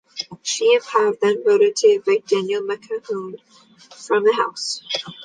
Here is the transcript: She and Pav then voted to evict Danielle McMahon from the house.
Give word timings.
She 0.41 0.73
and 0.73 0.83
Pav 0.83 1.17
then 1.21 1.43
voted 1.43 1.75
to 1.75 1.87
evict 1.89 2.29
Danielle 2.29 2.63
McMahon 2.63 3.35
from 3.93 4.23
the 4.23 4.33
house. 4.33 4.81